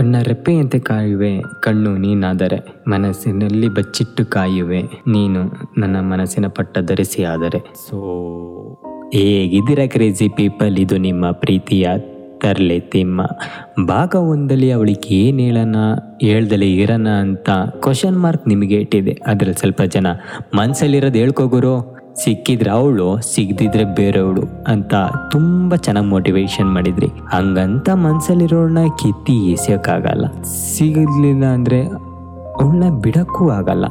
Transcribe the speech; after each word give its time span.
ಕಣ್ಣ 0.00 0.18
ರೆಪ್ಪೆಯಂತೆ 0.22 0.78
ಕಾಯುವೆ, 0.78 1.30
ಕಣ್ಣು 1.64 1.90
ನೀನಾದರೆ 2.02 2.58
ಮನಸ್ಸಿನಲ್ಲಿ 2.88 3.68
ಬಚ್ಚಿಟ್ಟು 3.68 4.22
ಕಾಯುವೆ, 4.34 4.80
ನೀನು 5.06 5.40
ನನ್ನ 5.78 5.96
ಮನಸ್ಸಿನ 6.12 6.46
ಪಟ್ಟ 6.58 6.78
ಧರಿಸಿ 6.90 7.20
ಆದರೆ 7.24 7.60
ಸೊ 7.88 7.98
ಹೇಗಿದ್ದೀರಾ 9.14 9.86
ಕ್ರೇಜಿ 9.86 10.28
ಪೀಪಲ್ 10.38 10.78
ಇದು 10.78 10.98
ನಿಮ್ಮ 11.08 11.30
ಪ್ರೀತಿಯ 11.42 11.88
ತರಲೆ 12.42 12.80
ತಿಮ್ಮ. 12.92 13.20
ಭಾಗ 13.88 14.12
ಒಂದಲ್ಲಿ 14.32 14.68
ಅವಳಿಗೆ 14.72 15.08
ಏನು 15.14 15.38
ಹೇಳೋಣ, 15.38 15.76
ಹೇಳ್ದಲೆ 16.22 16.68
ಇರೋಣ 16.82 17.08
ಅಂತ 17.24 17.50
ಕ್ವಶನ್ 17.84 18.18
ಮಾರ್ಕ್ 18.18 18.48
ನಿಮಗೆ 18.48 18.76
ಇಟ್ಟಿದೆ. 18.76 19.14
ಅದ್ರಲ್ಲಿ 19.26 19.58
ಸ್ವಲ್ಪ 19.58 19.82
ಜನ 19.96 20.06
ಮನಸ್ಸಲ್ಲಿರೋದು 20.54 21.18
ಹೇಳ್ಕೋಗುರು 21.18 21.74
ಸಿಕ್ಕಿದ್ರೆ 22.16 22.70
ಅವಳು, 22.70 23.34
ಸಿಗದಿದ್ರೆ 23.34 23.84
ಬೇರೆಯವಳು 23.84 24.42
ಅಂತ 24.66 24.94
ತುಂಬ 25.30 25.76
ಚೆನ್ನಾಗಿ 25.76 26.08
ಮೋಟಿವೇಶನ್ 26.08 26.72
ಮಾಡಿದ್ರಿ. 26.72 27.06
ಹಂಗಂತ 27.06 27.90
ಮನಸ್ಸಲ್ಲಿರೋಳನ್ನ 27.90 28.78
ಕಿತ್ತಿ 28.78 29.52
ಎಸೆಯೋಕ್ಕಾಗಲ್ಲ 29.52 30.42
ಸಿಗಲಿಲ್ಲ 30.42 31.44
ಅಂದರೆ 31.44 31.82
ಅವಳನ್ನ 32.60 33.00
ಬಿಡೋಕ್ಕೂ 33.00 33.50
ಆಗಲ್ಲ. 33.50 33.84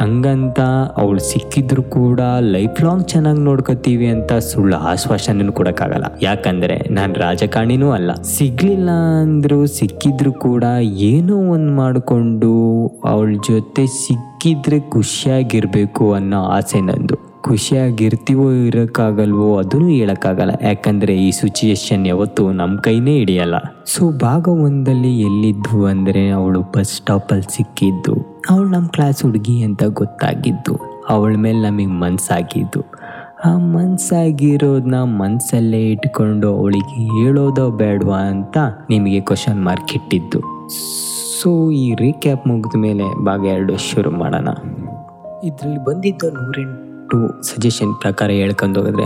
ಹಂಗಂತ 0.00 0.60
ಅವಳು 0.96 1.18
ಸಿಕ್ಕಿದ್ರು 1.18 1.82
ಕೂಡ 1.82 2.20
ಲೈಫ್ 2.40 2.84
ಲಾಂಗ್ 2.84 3.08
ಚೆನ್ನಾಗಿ 3.08 3.40
ನೋಡ್ಕೋತೀವಿ 3.40 4.06
ಅಂತ 4.06 4.32
ಸುಳ್ಳು 4.32 4.76
ಆಶ್ವಾಸನ 4.76 5.50
ಕೊಡೋಕ್ಕಾಗಲ್ಲ. 5.50 6.04
ಯಾಕಂದ್ರೆ 6.22 6.86
ನಾನು 6.90 7.14
ರಾಜಕಾರಣಿನೂ 7.14 7.90
ಅಲ್ಲ. 7.90 8.14
ಸಿಗ್ಲಿಲ್ಲ 8.14 8.90
ಅಂದ್ರು 9.22 9.66
ಸಿಕ್ಕಿದ್ರು 9.66 10.32
ಕೂಡ 10.32 10.64
ಏನೋ 10.84 11.36
ಒಂದು 11.36 11.72
ಮಾಡಿಕೊಂಡು 11.72 12.86
ಅವಳ 12.86 13.34
ಜೊತೆ 13.48 13.86
ಸಿಕ್ಕಿದ್ರೆ 13.86 14.80
ಖುಷಿಯಾಗಿರ್ಬೇಕು 14.80 16.12
ಅನ್ನೋ 16.12 16.42
ಆಸೆ 16.42 16.80
ನಂದು. 16.80 17.25
ಖುಷಿಯಾಗಿರ್ತೀವೋ 17.46 18.46
ಇರೋಕ್ಕಾಗಲ್ವೋ 18.68 19.48
ಅದನ್ನು 19.58 19.88
ಹೇಳೋಕ್ಕಾಗಲ್ಲ. 19.88 20.52
ಯಾಕಂದರೆ 20.62 21.12
ಈ 21.16 21.28
ಸಿಚುಯೇಷನ್ 21.30 22.06
ಯಾವತ್ತೂ 22.06 22.44
ನಮ್ಮ 22.52 22.80
ಕೈನೇ 22.80 23.14
ಹಿಡಿಯಲ್ಲ. 23.18 23.56
ಸೊ 23.86 24.10
ಭಾಗ 24.10 24.48
ಒಂದಲ್ಲಿ 24.48 25.12
ಎಲ್ಲಿದ್ದು 25.20 25.84
ಅಂದರೆ 25.84 26.30
ಅವಳು 26.30 26.60
ಬಸ್ 26.74 26.94
ಸ್ಟಾಪಲ್ಲಿ 26.96 27.48
ಸಿಕ್ಕಿದ್ದು. 27.56 28.14
ಅವಳು 28.50 28.68
ನಮ್ಮ 28.68 28.88
ಕ್ಲಾಸ್ 28.88 29.22
ಹುಡುಗಿ 29.22 29.56
ಅಂತ 29.62 29.82
ಗೊತ್ತಾಗಿದ್ದು. 30.00 30.74
ಅವಳ 31.08 31.32
ಮೇಲೆ 31.36 31.60
ನಮಗೆ 31.68 31.94
ಮನಸ್ಸಾಗಿದ್ದು 32.04 32.82
ಆ 33.44 33.50
ಮನಸ್ಸಾಗಿರೋದನ್ನ 33.58 34.98
ಮನಸ್ಸಲ್ಲೇ 35.20 35.82
ಇಟ್ಕೊಂಡು 35.90 36.48
ಅವಳಿಗೆ 36.58 36.94
ಹೇಳೋದೋ 37.18 37.66
ಬೇಡವಾ 37.70 38.20
ಅಂತ 38.32 38.56
ನಿಮಗೆ 38.90 39.20
ಕ್ವಶನ್ 39.20 39.60
ಮಾರ್ಕ್ 39.64 39.92
ಇಟ್ಟಿದ್ದು. 39.94 40.40
ಸೊ 41.40 41.50
ಈ 41.70 41.86
ರೀಕ್ಯಾಪ್ 41.94 42.46
ಮುಗಿದ 42.48 42.80
ಮೇಲೆ 42.86 43.06
ಭಾಗ 43.24 43.44
ಎರಡು 43.56 43.76
ಶುರು 43.90 44.10
ಮಾಡೋಣ. 44.10 44.48
ಇದರಲ್ಲಿ 45.44 45.80
ಬಂದಿದ್ದ 45.84 46.34
ನೂರೆಂಟು 46.34 46.85
ಸಜೆಷನ್ 47.42 48.00
ಪ್ರಕಾರ 48.00 48.30
ಹೇಳ್ಕೊಂಡು 48.30 48.80
ಹೋಗಿದ್ರೆ, 48.80 49.04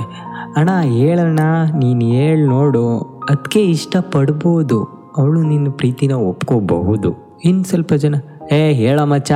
ಅಣ್ಣ, 0.56 0.70
ಹೇಳಣ್ಣ, 0.80 1.40
ನೀನು 1.78 2.00
ಹೇಳಿ 2.00 2.46
ನೋಡು 2.46 2.98
ಅದಕ್ಕೆ 3.30 3.64
ಇಷ್ಟಪಡ್ಬೋದು. 3.64 5.00
ಅವಳು 5.16 5.42
ನಿನ್ನ 5.42 5.68
ಪ್ರೀತಿನ 5.70 6.12
ಒಪ್ಕೋಬಹುದು. 6.12 7.40
ಇನ್ನು 7.44 7.64
ಸ್ವಲ್ಪ 7.64 7.94
ಜನ, 7.94 8.14
ಏ, 8.52 8.72
ಹೇಳ 8.72 9.00
ಮಚ್ಚ. 9.00 9.32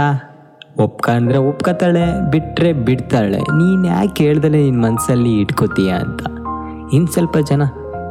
ಅಂದರೆ 1.08 1.38
ಒಪ್ಕೋತಾಳೆ 1.38 2.30
ಬಿಟ್ಟರೆ 2.30 2.72
ಬಿಡ್ತಾಳೆ. 2.72 3.38
ನೀನು 3.38 3.86
ಯಾಕೆ 3.86 4.24
ಹೇಳ್ದಲೆ 4.24 4.62
ನಿನ್ನ 4.62 4.84
ಮನಸ್ಸಲ್ಲಿ 4.84 5.40
ಇಟ್ಕೋತೀಯ 5.40 5.90
ಅಂತ. 5.90 6.22
ಇನ್ನು 6.92 7.12
ಸ್ವಲ್ಪ 7.12 7.38
ಜನ, 7.38 7.62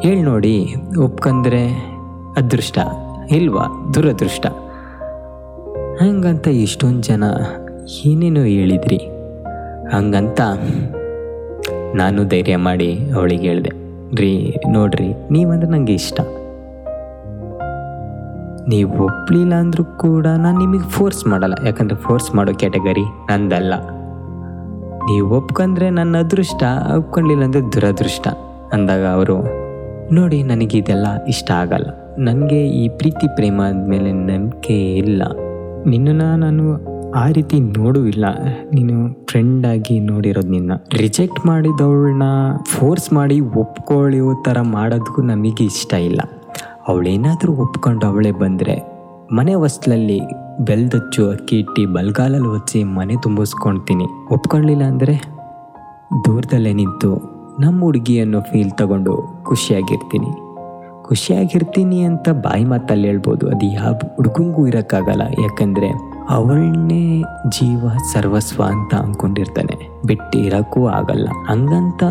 ಹೇಳಿ 0.04 0.22
ನೋಡಿ. 0.22 0.76
ಒಪ್ಕೊಂಡ್ರೆ 1.00 1.68
ಅದೃಷ್ಟ, 2.38 2.80
ಇಲ್ವಾ? 3.31 3.92
ದುರದೃಷ್ಟ. 3.94 4.46
ಹಂಗಂತ 6.02 6.48
ಇಷ್ಟೊಂದು 6.48 7.02
ಜನ 7.02 7.24
ಏನೇನೋ 8.06 8.42
ಹೇಳಿದ್ರಿ. 8.42 9.23
ಹಂಗಂತ 9.92 10.42
ನಾನು 11.95 12.23
ಧೈರ್ಯ 12.23 12.56
ಮಾಡಿ 12.58 13.12
ಅವಳಿಗೆ 13.16 13.48
ಹೇಳಿದೆ, 13.48 13.72
ರೀ, 14.16 14.56
ನೋಡ್ರಿ, 14.70 15.14
ನೀವಂದ್ರೆ 15.31 15.72
ನನಗೆ 15.72 15.94
ಇಷ್ಟ. 15.94 16.20
ನೀವು 18.67 19.06
ಒಪ್ಪಲಿಲ್ಲ 19.06 19.53
ಅಂದರೂ 19.53 19.84
ಕೂಡ 19.84 20.28
ನಾನು 20.28 20.59
ನಿಮಗೆ 20.59 20.90
ಫೋರ್ಸ್ 20.90 21.28
ಮಾಡಲ್ಲ. 21.28 21.53
ಯಾಕಂದರೆ 21.66 21.98
ಫೋರ್ಸ್ 21.98 22.36
ಮಾಡೋ 22.36 22.53
ಕ್ಯಾಟಗರಿ 22.53 23.02
ನಂದಲ್ಲ. 23.02 23.73
ನೀವು 25.06 25.36
ಒಪ್ಕೊಂಡ್ರೆ 25.38 25.90
ನನ್ನ 25.90 26.18
ಅದೃಷ್ಟ, 26.18 26.64
ಒಪ್ಕೊಂಡಿಲ್ಲ 26.97 27.44
ಅಂದರೆ 27.44 27.62
ದುರದೃಷ್ಟ. 27.62 28.28
ಅಂದಾಗ 28.74 29.06
ಅವರು, 29.06 29.38
ನೋಡಿ, 30.13 30.44
ನನಗೆ 30.44 30.78
ಇದೆಲ್ಲ 30.78 31.25
ಇಷ್ಟ 31.28 31.52
ಆಗಲ್ಲ. 31.52 32.18
ನನಗೆ 32.18 32.68
ಈ 32.68 32.90
ಪ್ರೀತಿ 32.90 33.35
ಪ್ರೇಮ 33.35 33.62
ಆದಮೇಲೆ 33.62 34.12
ನಂಬಿಕೆ 34.12 34.96
ಇಲ್ಲ. 34.96 35.24
ನಿನ್ನನ್ನು 35.85 36.35
ನಾನು 36.35 36.93
ಆ 37.16 37.29
ರೀತಿ 37.29 37.59
ನೋಡುವಿಲ್ಲ. 37.59 38.25
ನೀನು 38.74 39.25
ಫ್ರೆಂಡ್ 39.25 39.66
ಆಗಿ 39.66 40.00
ನೋಡಿರೋದು 40.00 40.47
ನಿನ್ನ. 40.47 40.72
ರಿಜೆಕ್ಟ್ 40.97 41.46
ಮಾಡಿದವಳನ್ನ 41.46 42.24
ಫೋರ್ಸ್ 42.66 43.13
ಮಾಡಿ 43.13 43.40
ಒಪ್ಕೊಳ್ಳೋ 43.40 44.44
ಥರ 44.44 44.57
ಮಾಡೋದಕ್ಕೂ 44.62 45.22
ನಮಗೆ 45.22 45.63
ಇಷ್ಟ 45.63 45.94
ಇಲ್ಲ. 45.94 46.22
ಅವಳೇನಾದರೂ 46.88 47.53
ಒಪ್ಕೊಂಡು 47.53 48.06
ಅವಳೇ 48.06 48.31
ಬಂದರೆ 48.31 48.75
ಮನೆ 49.34 49.53
ಹೊಸ್ಲಲ್ಲಿ 49.53 50.19
ಬೆಲ್ದಚ್ಚು 50.62 51.29
ಅಕ್ಕಿ 51.29 51.59
ಇಟ್ಟು 51.59 51.94
ಬಲ್ಗಾಲಲ್ಲಿ 51.94 52.47
ಹೊಚ್ಚಿ 52.47 52.84
ಮನೆ 52.84 53.16
ತುಂಬಿಸ್ಕೊಳ್ತೀನಿ 53.16 54.03
ಒಪ್ಕೊಳ್ಳಿಲ್ಲ 54.31 54.84
ಅಂದರೆ 54.84 55.16
ದೂರದಲ್ಲೇ 56.25 56.73
ನಿಂತು 56.73 57.34
ನಮ್ಮ 57.59 57.81
ಹುಡುಗಿ 57.81 58.19
ಅನ್ನೋ 58.19 58.40
ಫೀಲ್ 58.41 58.72
ತಗೊಂಡು 58.72 59.44
ಖುಷಿಯಾಗಿರ್ತೀನಿ. 59.44 60.28
ಖುಷಿಯಾಗಿರ್ತೀನಿ 61.03 62.02
ಅಂತ 62.02 62.29
ಬಾಯಿ 62.29 62.66
ಮಾತಲ್ಲಿ 62.66 63.07
ಹೇಳ್ಬೋದು. 63.07 63.47
ಅದು 63.47 63.66
ಯಾವ 63.66 63.94
ಹುಡುಗಂಗೂ 64.16 64.68
ಇರೋಕ್ಕಾಗಲ್ಲ. 64.68 65.22
ಯಾಕಂದರೆ 65.22 66.12
ಅವಳನ್ನೇ 66.29 67.23
ಜೀವ 67.47 67.89
ಸರ್ವಸ್ವ 68.13 68.63
ಅಂತ 68.63 68.95
ಅಂದ್ಕೊಂಡಿರ್ತಾನೆ 68.95 69.89
ಬಿಟ್ಟು 70.06 70.39
ಇರೋಕ್ಕೂ 70.39 70.88
ಆಗಲ್ಲ. 70.88 71.28
ಹಂಗಂತ 71.47 72.03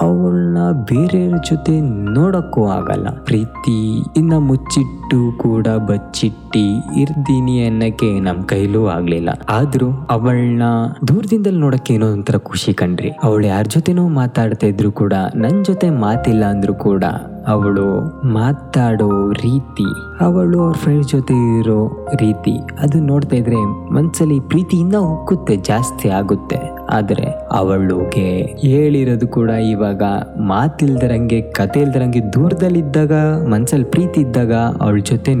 ಅವಳನ್ನ 0.00 0.58
ಬೇರೆಯವ್ರ 0.70 1.36
ಜೊತೆ 1.36 1.80
ನೋಡೋಕ್ಕೂ 1.80 2.66
ಆಗಲ್ಲ. 2.66 3.08
ಪ್ರೀತಿ 3.24 3.94
ಇನ್ನ 4.16 4.32
ಮುಚ್ಚಿಟ್ಟು 4.38 5.38
ಕೂಡ 5.38 5.66
ಬಚ್ಚಿಟ್ಟಿ 5.68 6.74
ಇರ್ತೀನಿ 6.96 7.64
ಅನ್ನಕ್ಕೆ 7.64 8.20
ನಮ್ಮ 8.20 8.42
ಕೈಲೂ 8.42 8.86
ಆಗ್ಲಿಲ್ಲ. 8.86 9.28
ಆದ್ರೂ 9.48 10.06
ಅವಳನ್ನ 10.10 10.62
ದೂರದಿಂದಲೇ 11.08 11.58
ನೋಡಕ್ಕೆ 11.58 11.94
ಏನೋ 11.94 12.12
ಒಂಥರ 12.12 12.38
ಖುಷಿ 12.38 12.74
ಕಂಡ್ರಿ 12.74 13.10
ಅವಳು 13.22 13.46
ಯಾರ 13.46 13.64
ಜೊತೆನೋ 13.68 14.08
ಮಾತಾಡ್ತಾ 14.08 14.66
ಇದ್ರು 14.66 14.92
ಕೂಡ 14.92 15.12
ನನ್ನ 15.34 15.62
ಜೊತೆ 15.62 15.90
ಮಾತಿಲ್ಲ 15.90 16.44
ಅಂದ್ರು 16.44 16.74
ಕೂಡ 16.74 17.04
ಅವಳು 17.48 17.86
ಮಾತಾಡೋ 18.32 19.32
ರೀತಿ, 19.32 19.84
ಅವಳು 20.20 20.60
ಅವ್ರ 20.60 20.76
ಫ್ರೆಂಡ್ಸ್ 20.76 21.10
ಜೊತೆ 21.10 21.60
ಇರೋ 21.60 22.08
ರೀತಿ, 22.20 22.58
ಅದು 22.80 22.98
ನೋಡ್ತಾ 23.00 23.36
ಇದ್ರೆ 23.36 23.92
ಮನ್ಸಲ್ಲಿ 23.92 24.40
ಪ್ರೀತಿಯಿಂದ 24.40 24.94
ಉಕ್ಕುತ್ತೆ, 24.94 25.56
ಜಾಸ್ತಿ 25.56 26.08
ಆಗುತ್ತೆ. 26.08 26.76
ಆದರೆ 26.90 27.26
ಅವಳುಗೆ 27.52 28.42
ಹೇಳಿರೋದು 28.68 29.28
ಕೂಡ 29.28 29.50
ಇವಾಗ 29.50 30.02
ಮಾತಿಲ್ದರಂಗೆ 30.38 31.40
ಕತೆ 31.40 31.80
ಇಲ್ದರಂಗೆ 31.80 32.32
ದೂರದಲ್ಲಿದ್ದಾಗ, 32.32 33.12
ಮನ್ಸಲ್ಲಿ 33.50 33.84
ಪ್ರೀತಿ 33.84 34.20
ಇದ್ದಾಗ 34.20 34.52
ಅವಳ 34.52 34.98
ಜೊತೆ 34.98 35.34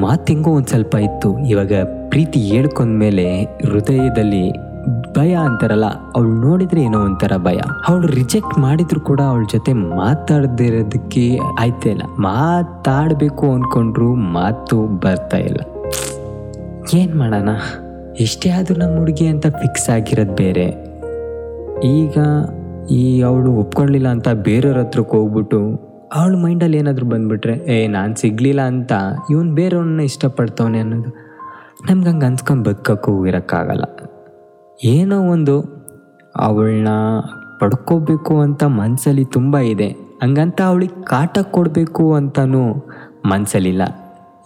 ಮಾತಿಂಗೋ 0.00 0.50
ಒಂದು 0.50 0.68
ಸ್ವಲ್ಪ 0.68 0.94
ಇತ್ತು. 0.94 1.38
ಇವಾಗ 1.48 1.72
ಪ್ರೀತಿ 2.08 2.40
ಹೇಳ್ಕೊಂಡ್ಮೇಲೆ 2.40 3.42
ಹೃದಯದಲ್ಲಿ 3.42 4.69
ಭಯ 4.86 5.34
ಅಂತಾರಲ್ಲ, 5.34 5.84
ಅವಳು 5.84 6.34
ನೋಡಿದ್ರೆ 6.34 6.82
ಏನೋ 6.82 6.98
ಒಂಥರ 6.98 7.32
ಭಯ. 7.36 7.58
ಅವಳು 7.88 8.06
ರಿಜೆಕ್ಟ್ 8.06 8.58
ಮಾಡಿದ್ರು 8.58 9.00
ಕೂಡ 9.00 9.20
ಅವಳ 9.20 9.44
ಜೊತೆ 9.52 9.72
ಮಾತಾಡದಿರೋದಕ್ಕೆ 9.72 11.38
ಆಯ್ತಾ 11.58 11.90
ಇಲ್ಲ. 11.90 12.02
ಮಾತಾಡಬೇಕು 12.18 13.52
ಅಂದ್ಕೊಂಡ್ರು 13.52 14.14
ಮಾತು 14.14 14.86
ಬರ್ತಾ 14.86 15.36
ಇಲ್ಲ. 15.36 15.56
ಏನು 16.94 17.18
ಮಾಡೋಣ? 17.18 17.48
ಎಷ್ಟೇ 18.20 18.50
ಆದರೂ 18.50 18.78
ನಮ್ಮ 18.78 18.98
ಹುಡುಗಿ 18.98 19.26
ಅಂತ 19.26 19.46
ಫಿಕ್ಸ್ 19.46 19.90
ಆಗಿರೋದು 19.90 20.34
ಬೇರೆ. 20.34 20.66
ಈಗ 21.86 22.18
ಈ 22.90 23.20
ಅವಳು 23.20 23.52
ಒಪ್ಕೊಳ್ಳಿಲ್ಲ 23.52 24.08
ಅಂತ 24.08 24.28
ಬೇರೆಯವ್ರ 24.28 24.78
ಹತ್ರಕ್ಕೆ 24.78 25.16
ಹೋಗ್ಬಿಟ್ಟು 25.16 25.90
ಅವಳ 26.14 26.36
ಮೈಂಡಲ್ಲಿ 26.36 26.78
ಏನಾದರೂ 26.78 27.06
ಬಂದುಬಿಟ್ರೆ, 27.06 27.52
ಏ, 27.52 27.86
ನಾನು 27.86 28.16
ಸಿಗಲಿಲ್ಲ 28.16 28.60
ಅಂತ, 28.60 28.92
ಇವನು 29.30 29.54
ಬೇರೆಯವ್ರನ್ನ 29.54 30.00
ಇಷ್ಟಪಡ್ತವನೆ 30.00 30.78
ಅನ್ನೋದು. 30.78 31.30
ನಮ್ಗೆ 31.90 32.10
ಹಂಗೆ 32.10 32.26
ಅನ್ಸ್ಕೊಂಡು 32.26 32.70
ಬದುಕಕ್ಕೂ 32.70 33.26
ಇರೋಕ್ಕಾಗಲ್ಲ. 33.26 33.84
ಏನೋ 34.84 35.20
ಒಂದು 35.20 35.60
ಅವಳನ್ನ 36.36 36.88
ಪಡ್ಕೋಬೇಕು 37.60 38.40
ಅಂತ 38.40 38.64
ಮನಸ್ಸಲ್ಲಿ 38.64 39.24
ತುಂಬ 39.24 39.58
ಇದೆ. 39.58 39.88
ಹಂಗಂತ 40.22 40.60
ಅವಳಿಗೆ 40.62 41.04
ಕಾಟ 41.04 41.38
ಕೊಡಬೇಕು 41.38 42.14
ಅಂತಲೂ 42.14 42.88
ಮನಸ್ಸಲ್ಲಿಲ್ಲ 43.26 43.82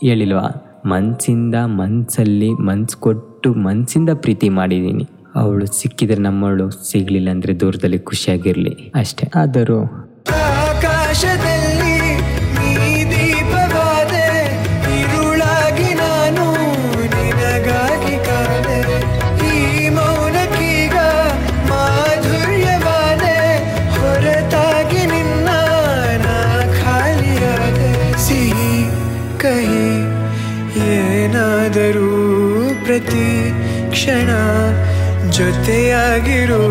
ಹೇಳಿಲ್ವಾ? 0.04 0.80
ಮನಸ್ಸಿಂದ 0.86 1.54
ಮನಸ್ಸಲ್ಲಿ 1.54 2.54
ಮನ್ಸು 2.54 2.98
ಕೊಟ್ಟು 2.98 3.54
ಮನಸ್ಸಿಂದ 3.54 4.10
ಪ್ರೀತಿ 4.14 4.48
ಮಾಡಿದ್ದೀನಿ. 4.48 5.08
ಅವಳು 5.34 5.66
ಸಿಕ್ಕಿದ್ರೆ 5.66 6.22
ನಮ್ಮವಳು 6.22 6.90
ಸಿಗಲಿಲ್ಲ 6.90 7.30
ಅಂದರೆ 7.30 7.60
ದೂರದಲ್ಲಿ 7.60 7.98
ಖುಷಿಯಾಗಿರಲಿ. 7.98 8.92
ಅಷ್ಟೇ. 8.94 9.30
ಆದರೂ 9.34 9.84
ಕಹಿ 29.44 29.88
ಏನಾದರೂ 30.91 32.12
ಪ್ರತಿ 32.85 33.29
ಕ್ಷಣ 33.91 34.31
ಜೊತೆಯಾಗಿರು. 35.31 36.64